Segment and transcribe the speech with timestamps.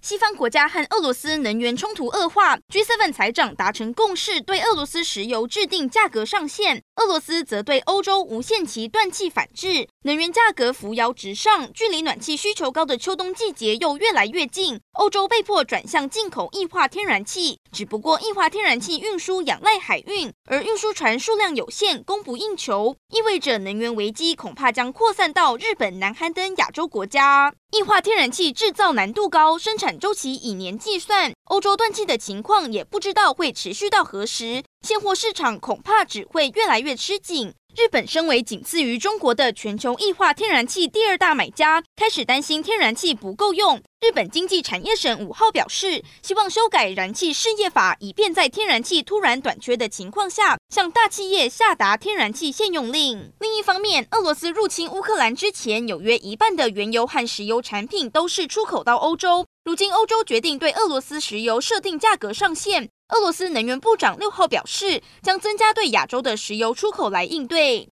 [0.00, 6.82] 西方国家和俄罗斯能源冲突恶化，G7 财长达成共识，对俄罗斯石油制定价格上限。
[6.96, 11.72] 俄罗斯则对欧洲无限期断气反制，能源价格扶摇直上。
[11.72, 17.58] 距离暖气需求高的秋冬季节又越来越近，欧洲被迫转向进口液化天然气。
[17.72, 27.52] 只不过，液化天然气运输仰赖海运，而运输船数量有限，供不应求，意味着能源危机恐怕将扩散到日本、南韩等亚洲国家。
[27.72, 37.52] 液化天然气制造难度高，生产周期以年计算，欧洲断气的情况也不知道会持续到何时，现货市场恐怕只会越来越吃紧。
[37.76, 43.80] 日本身为仅次于中国的全球液化天然气第二大买家，开始担心天然气不够用。
[44.00, 53.32] 日本经济产业省五号表示，希望修改燃气事业法，以便在天然气突然短缺的情况下，向大企业下达天然气限用令。
[53.38, 59.46] 另一方面，俄罗斯入侵乌克兰之前，有约一半的原油和石油产品都是出口到欧洲。
[59.68, 62.88] 如今，欧洲决定对俄罗斯石油设定价格上限。
[63.08, 67.86] 俄罗斯能源部长六号表示，将增加对亚洲的石油出口来应对。